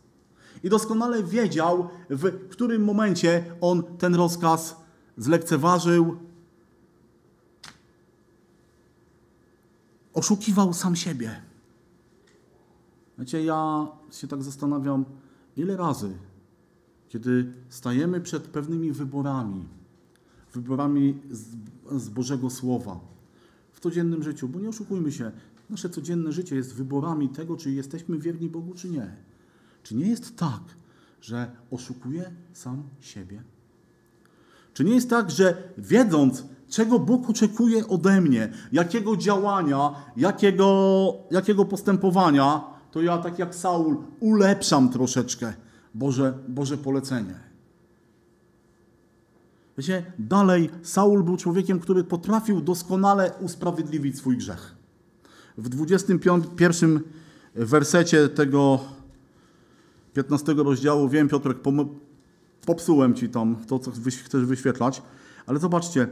[0.65, 4.77] I doskonale wiedział, w którym momencie on ten rozkaz
[5.17, 6.17] zlekceważył,
[10.19, 11.43] oszukiwał sam siebie.
[13.19, 15.05] Wiecie, ja się tak zastanawiam,
[15.57, 16.15] ile razy
[17.09, 19.65] kiedy stajemy przed pewnymi wyborami,
[20.55, 21.47] wyborami z,
[22.03, 23.01] z Bożego Słowa
[23.73, 25.33] w codziennym życiu, bo nie oszukujmy się,
[25.71, 29.17] nasze codzienne życie jest wyborami tego, czy jesteśmy wierni Bogu, czy nie.
[29.83, 30.61] Czy nie jest tak,
[31.21, 33.43] że oszukuję sam siebie?
[34.75, 41.65] Czy nie jest tak, że wiedząc, czego Bóg oczekuje ode mnie, jakiego działania, jakiego, jakiego
[41.65, 45.53] postępowania, to ja tak jak Saul ulepszam troszeczkę
[45.95, 47.35] Boże, Boże polecenie.
[49.79, 54.75] Wiecie, dalej Saul był człowiekiem, który potrafił doskonale usprawiedliwić swój grzech.
[55.59, 57.01] W 21
[57.55, 58.81] wersecie tego
[60.15, 61.59] 15 rozdziału, wiem Piotrek,
[62.67, 63.91] popsułem Ci tam to, co
[64.25, 65.03] chcesz wyświetlać,
[65.47, 66.09] ale zobaczcie,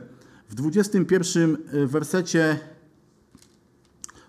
[0.48, 1.56] w 21
[1.86, 2.58] wersecie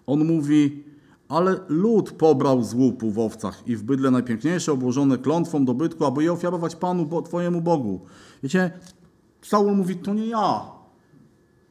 [0.08, 0.84] on mówi,
[1.30, 6.24] ale lud pobrał z łupu w owcach i w bydle najpiękniejsze, obłożone klątwą dobytku, aby
[6.24, 8.02] je ofiarować Panu, bo, Twojemu Bogu.
[8.44, 8.72] Wiecie,
[9.42, 10.62] Saul mówi, to nie ja.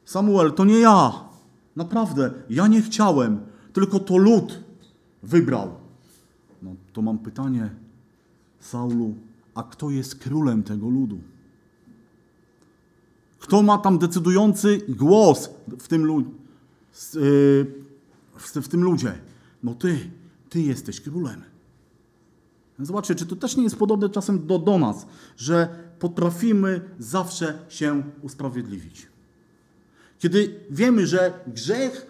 [0.04, 1.12] Samuel, to nie ja.
[1.76, 3.40] Naprawdę, ja nie chciałem,
[3.72, 4.60] tylko to lud
[5.22, 5.70] wybrał.
[6.62, 7.70] No to mam pytanie,
[8.60, 9.14] Saulu,
[9.54, 11.18] a kto jest królem tego ludu?
[13.46, 16.24] Kto ma tam decydujący głos w tym, lu-
[18.60, 19.14] w tym ludzie?
[19.62, 20.10] No ty,
[20.50, 21.42] ty jesteś królem.
[22.78, 25.06] Zobaczcie, czy to też nie jest podobne czasem do, do nas,
[25.36, 29.06] że potrafimy zawsze się usprawiedliwić.
[30.18, 32.06] Kiedy wiemy, że grzech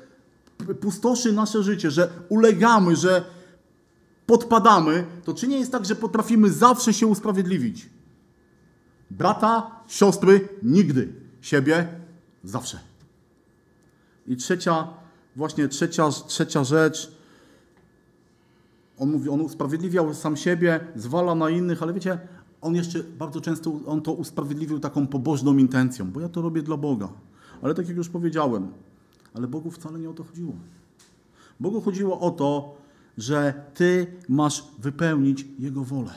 [0.80, 3.24] pustoszy nasze życie, że ulegamy, że
[4.26, 7.90] podpadamy, to czy nie jest tak, że potrafimy zawsze się usprawiedliwić?
[9.10, 11.25] Brata, siostry, nigdy.
[11.40, 11.88] Siebie
[12.44, 12.78] zawsze.
[14.26, 14.88] I trzecia,
[15.36, 17.16] właśnie trzecia, trzecia rzecz,
[18.98, 22.18] on mówi, on usprawiedliwiał sam siebie, zwala na innych, ale wiecie,
[22.60, 26.76] on jeszcze bardzo często on to usprawiedliwił taką pobożną intencją, bo ja to robię dla
[26.76, 27.08] Boga.
[27.62, 28.68] Ale tak jak już powiedziałem,
[29.34, 30.52] ale Bogu wcale nie o to chodziło.
[31.60, 32.76] Bogu chodziło o to,
[33.18, 36.12] że ty masz wypełnić Jego wolę.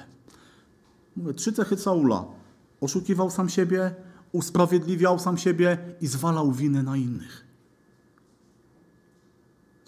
[1.16, 2.26] Mówię, trzy cechy Saula.
[2.82, 3.96] Oszukiwał sam siebie,
[4.32, 7.50] usprawiedliwiał sam siebie i zwalał winę na innych.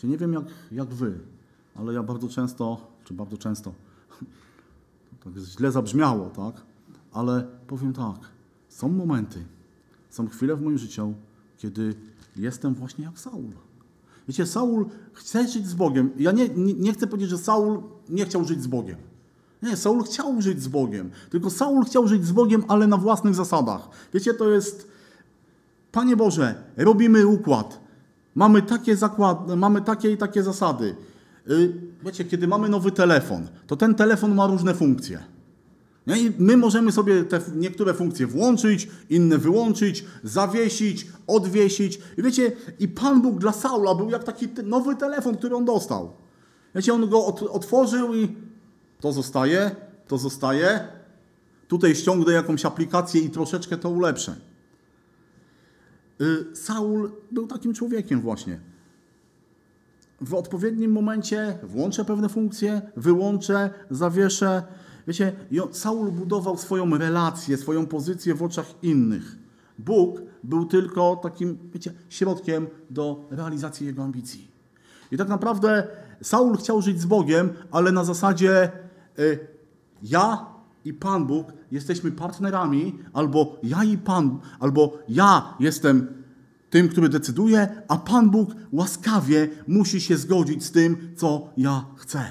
[0.04, 1.20] Nie wiem jak, jak wy,
[1.76, 3.74] ale ja bardzo często, czy bardzo często,
[5.20, 6.62] to tak źle zabrzmiało, tak?
[7.12, 8.20] Ale powiem tak,
[8.70, 9.46] są momenty,
[10.10, 11.14] są chwile w moim życiu,
[11.58, 11.96] kiedy
[12.36, 13.52] jestem właśnie jak Saul.
[14.28, 16.12] Wiecie, Saul chce żyć z Bogiem.
[16.18, 18.98] Ja nie, nie, nie chcę powiedzieć, że Saul nie chciał żyć z Bogiem.
[19.62, 21.12] Nie, Saul chciał żyć z Bogiem.
[21.30, 23.90] Tylko Saul chciał żyć z Bogiem, ale na własnych zasadach.
[24.14, 24.88] Wiecie, to jest.
[25.92, 27.80] Panie Boże, robimy układ.
[28.36, 30.96] Mamy takie, zakład, mamy takie i takie zasady.
[31.50, 31.74] Y,
[32.06, 35.24] wiecie, kiedy mamy nowy telefon, to ten telefon ma różne funkcje.
[36.08, 42.00] I my możemy sobie te niektóre funkcje włączyć, inne wyłączyć, zawiesić, odwiesić.
[42.18, 46.12] I wiecie, i Pan Bóg dla Saula był jak taki nowy telefon, który on dostał.
[46.76, 48.36] Wiecie, on go otworzył i
[49.02, 49.76] to zostaje,
[50.08, 50.88] to zostaje.
[51.68, 54.36] Tutaj ściągnę jakąś aplikację i troszeczkę to ulepszę.
[56.22, 58.60] Y, Saul był takim człowiekiem właśnie.
[60.22, 64.64] W odpowiednim momencie włączę pewne funkcje, wyłączę, zawieszę.
[65.08, 65.34] Wiecie,
[65.72, 69.36] Saul budował swoją relację, swoją pozycję w oczach innych.
[69.80, 74.52] Bóg był tylko takim, wiecie, środkiem do realizacji jego ambicji.
[75.12, 75.88] I tak naprawdę
[76.22, 78.72] Saul chciał żyć z Bogiem, ale na zasadzie
[80.04, 80.46] ja
[80.86, 86.24] i Pan Bóg jesteśmy partnerami, albo ja i Pan, albo ja jestem
[86.70, 92.26] tym, który decyduje, a Pan Bóg łaskawie musi się zgodzić z tym, co ja chcę.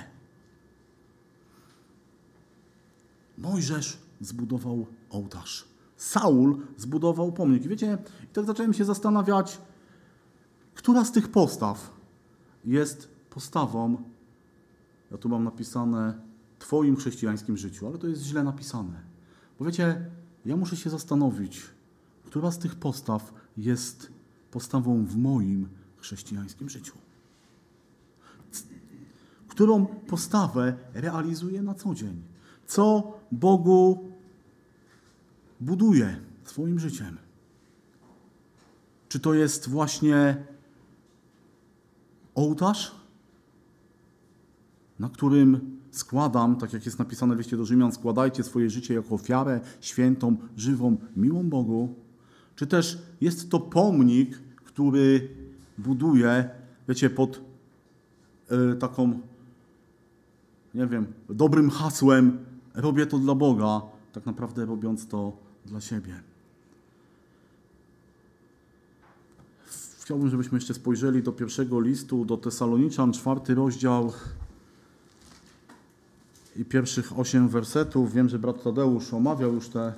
[3.39, 5.69] Mojżesz zbudował ołtarz.
[5.97, 7.67] Saul zbudował pomnik.
[7.67, 9.61] Wiecie, i tak zacząłem się zastanawiać,
[10.75, 11.91] która z tych postaw
[12.65, 13.97] jest postawą,
[15.11, 16.30] ja tu mam napisane,
[16.71, 19.01] Twoim chrześcijańskim życiu, ale to jest źle napisane.
[19.59, 20.11] Bo wiecie,
[20.45, 21.63] ja muszę się zastanowić,
[22.25, 24.13] która z tych postaw jest
[24.51, 26.93] postawą w moim chrześcijańskim życiu.
[29.49, 32.23] Którą postawę realizuję na co dzień?
[32.67, 34.11] Co Bogu
[35.61, 37.19] buduje swoim życiem?
[39.09, 40.47] Czy to jest właśnie
[42.35, 42.95] ołtarz,
[44.99, 49.15] na którym składam, tak jak jest napisane w liście do Rzymian, składajcie swoje życie jako
[49.15, 51.95] ofiarę świętą, żywą, miłą Bogu?
[52.57, 55.29] Czy też jest to pomnik, który
[55.79, 56.51] buduje,
[56.89, 57.41] wiecie, pod
[58.73, 59.21] y, taką,
[60.75, 62.39] nie wiem, dobrym hasłem,
[62.75, 65.33] robię to dla Boga, tak naprawdę robiąc to
[65.67, 66.21] dla siebie.
[70.01, 74.13] Chciałbym, żebyśmy jeszcze spojrzeli do pierwszego listu do Tesaloniczan, czwarty rozdział
[76.57, 78.13] i pierwszych osiem wersetów.
[78.13, 79.93] Wiem, że brat Tadeusz omawiał już te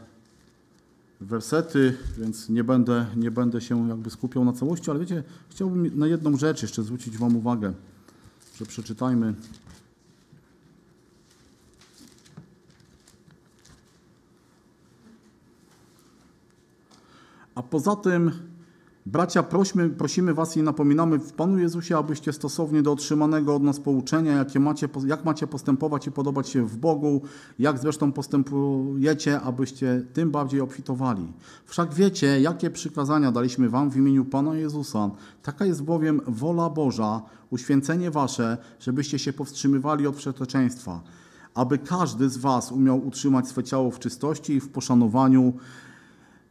[1.21, 6.07] wersety, więc nie będę, nie będę się jakby skupiał na całości, ale wiecie, chciałbym na
[6.07, 7.73] jedną rzecz jeszcze zwrócić Wam uwagę,
[8.57, 9.35] że przeczytajmy.
[17.55, 18.52] A poza tym
[19.07, 23.81] Bracia, prośmy, prosimy Was i napominamy w Panu Jezusie, abyście stosownie do otrzymanego od nas
[23.81, 27.23] pouczenia, jakie macie, jak macie postępować i podobać się w Bogu,
[27.59, 31.33] jak zresztą postępujecie, abyście tym bardziej obfitowali.
[31.65, 35.11] Wszak wiecie, jakie przykazania daliśmy Wam w imieniu Pana Jezusa.
[35.43, 41.01] Taka jest bowiem wola Boża, uświęcenie Wasze, żebyście się powstrzymywali od przeteczeństwa,
[41.55, 45.53] aby każdy z Was umiał utrzymać swe ciało w czystości i w poszanowaniu,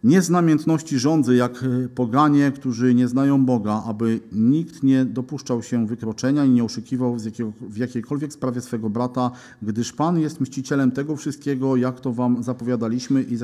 [0.03, 5.63] nie z namiętności rządzy, jak e, poganie, którzy nie znają Boga, aby nikt nie dopuszczał
[5.63, 10.41] się wykroczenia i nie oszukiwał w, jakiego, w jakiejkolwiek sprawie swego brata, gdyż Pan jest
[10.41, 13.37] mścicielem tego wszystkiego, jak to wam zapowiadaliśmy i,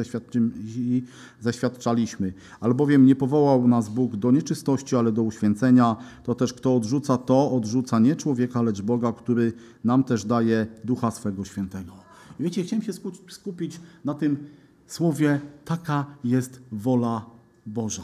[0.68, 1.04] i
[1.42, 2.34] zaświadczaliśmy.
[2.60, 5.96] Albowiem nie powołał nas Bóg do nieczystości, ale do uświęcenia.
[6.24, 11.12] To też kto odrzuca to, odrzuca nie człowieka, lecz Boga, który nam też daje Ducha
[11.12, 11.94] swego Świętego.
[12.40, 12.94] I wiecie, chciałem się
[13.30, 14.38] skupić na tym,
[14.94, 17.26] słowie taka jest wola
[17.66, 18.04] Boża.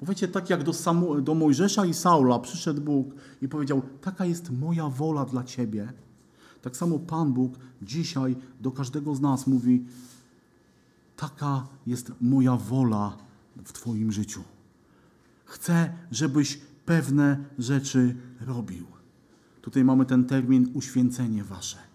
[0.00, 3.06] Bo wiecie, tak jak do, Samu, do Mojżesza i Saula przyszedł Bóg
[3.42, 5.92] i powiedział, taka jest moja wola dla Ciebie,
[6.62, 9.84] tak samo Pan Bóg dzisiaj do każdego z nas mówi,
[11.16, 13.16] taka jest moja wola
[13.64, 14.42] w Twoim życiu.
[15.44, 18.86] Chcę, żebyś pewne rzeczy robił.
[19.62, 21.89] Tutaj mamy ten termin uświęcenie wasze.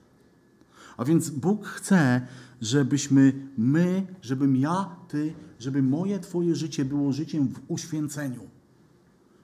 [0.98, 2.28] A więc Bóg chce,
[2.62, 8.42] żebyśmy my, żebym ja, ty, żeby moje, twoje życie było życiem w uświęceniu.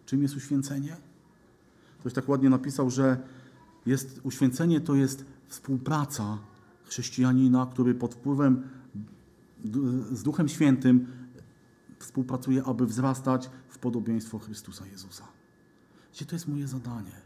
[0.06, 0.98] Czym jest uświęcenie?
[2.00, 3.18] Ktoś tak ładnie napisał, że
[3.86, 6.38] jest, uświęcenie to jest współpraca
[6.84, 8.64] chrześcijanina, który pod wpływem
[10.12, 11.08] z Duchem Świętym
[12.00, 15.28] współpracuje, aby wzrastać w podobieństwo Chrystusa Jezusa.
[16.14, 17.22] Gdzie to jest moje zadanie?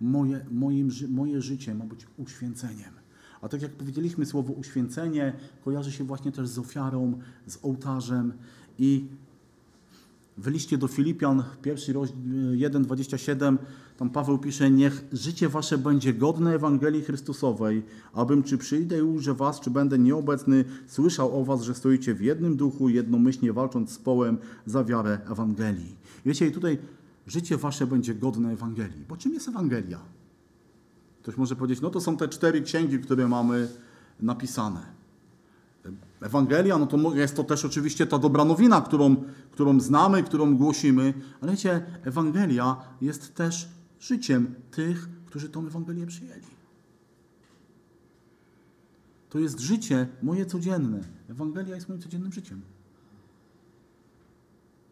[0.00, 2.97] Moje, moim, moje życie ma być uświęceniem.
[3.42, 5.32] A tak jak powiedzieliśmy, słowo uświęcenie
[5.64, 8.32] kojarzy się właśnie też z ofiarą, z ołtarzem
[8.78, 9.06] i
[10.38, 12.18] W liście do Filipian, pierwszy rozdział
[12.52, 13.56] 1,27,
[13.96, 17.82] tam Paweł pisze, niech życie wasze będzie godne Ewangelii Chrystusowej,
[18.12, 22.20] abym czy przyjdę i ujrzę was, czy będę nieobecny, słyszał o was, że stoicie w
[22.20, 25.96] jednym duchu, jednomyślnie walcząc z połem za wiarę Ewangelii.
[26.26, 26.78] Wiecie, i tutaj
[27.26, 29.04] życie wasze będzie godne Ewangelii.
[29.08, 30.00] Bo czym jest Ewangelia?
[31.22, 33.68] Ktoś może powiedzieć, no to są te cztery księgi, które mamy
[34.20, 34.98] napisane.
[36.20, 39.16] Ewangelia, no to jest to też oczywiście ta dobra nowina, którą,
[39.50, 43.68] którą znamy, którą głosimy, ale wiecie, Ewangelia jest też
[44.00, 46.58] życiem tych, którzy tą Ewangelię przyjęli.
[49.30, 51.00] To jest życie moje codzienne.
[51.30, 52.60] Ewangelia jest moim codziennym życiem.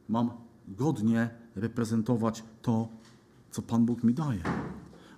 [0.09, 0.31] Mam
[0.69, 2.89] godnie reprezentować to,
[3.51, 4.43] co Pan Bóg mi daje.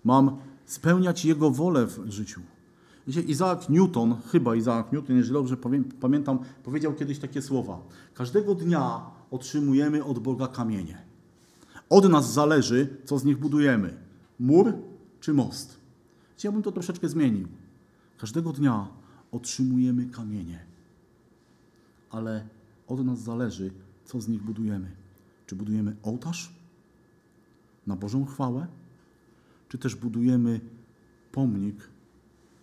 [0.04, 0.38] Mam
[0.68, 2.40] spełniać Jego wolę w życiu.
[3.06, 5.56] Wiecie, Isaac Newton, chyba Isaac Newton, jeżeli dobrze
[6.00, 7.82] pamiętam, powiedział kiedyś takie słowa.
[8.14, 9.00] Każdego dnia
[9.30, 10.98] otrzymujemy od Boga kamienie.
[11.88, 13.94] Od nas zależy, co z nich budujemy.
[14.40, 14.72] Mur
[15.20, 15.78] czy most.
[16.44, 17.48] Ja bym to troszeczkę zmienił.
[18.18, 18.88] Każdego dnia
[19.32, 20.66] otrzymujemy kamienie.
[22.10, 22.48] Ale
[22.86, 23.70] od nas zależy,
[24.04, 24.90] co z nich budujemy.
[25.46, 26.52] Czy budujemy ołtarz
[27.86, 28.66] na Bożą chwałę,
[29.68, 30.60] czy też budujemy
[31.32, 31.88] pomnik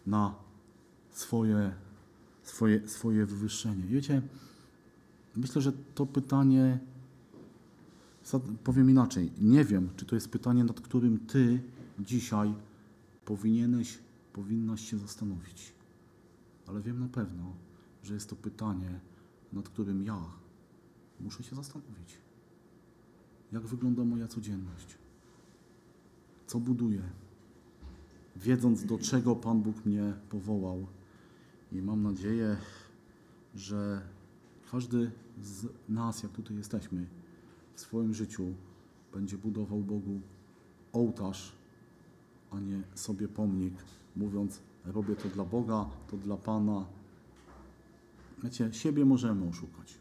[0.05, 0.35] na
[1.09, 1.73] swoje,
[2.43, 3.83] swoje, swoje wywyższenie.
[3.83, 4.21] Wiecie,
[5.35, 6.79] myślę, że to pytanie,
[8.63, 11.59] powiem inaczej, nie wiem, czy to jest pytanie, nad którym Ty
[11.99, 12.53] dzisiaj
[13.25, 13.99] powinieneś,
[14.33, 15.73] powinnaś się zastanowić.
[16.67, 17.53] Ale wiem na pewno,
[18.03, 18.99] że jest to pytanie,
[19.53, 20.19] nad którym ja
[21.19, 22.17] muszę się zastanowić.
[23.51, 24.97] Jak wygląda moja codzienność?
[26.47, 27.01] Co buduję?
[28.35, 30.87] wiedząc do czego Pan Bóg mnie powołał.
[31.71, 32.57] I mam nadzieję,
[33.55, 34.01] że
[34.71, 37.05] każdy z nas, jak tutaj jesteśmy,
[37.75, 38.53] w swoim życiu
[39.13, 40.21] będzie budował Bogu
[40.93, 41.55] ołtarz,
[42.51, 43.73] a nie sobie pomnik,
[44.15, 46.85] mówiąc: Robię to dla Boga, to dla Pana.
[48.43, 49.97] Wiecie, siebie możemy oszukać.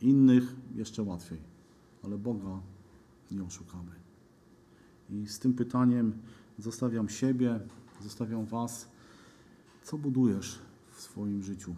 [0.00, 1.38] Innych jeszcze łatwiej,
[2.02, 2.60] ale Boga
[3.30, 4.03] nie oszukamy.
[5.10, 6.18] I z tym pytaniem
[6.58, 7.60] zostawiam siebie,
[8.02, 8.88] zostawiam Was.
[9.82, 10.58] Co budujesz
[10.92, 11.74] w swoim życiu?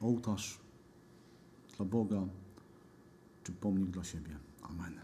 [0.00, 0.60] Ołtarz
[1.76, 2.22] dla Boga
[3.44, 4.36] czy pomnik dla siebie?
[4.62, 4.94] Amen.